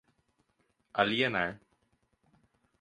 [1.03, 1.49] alienar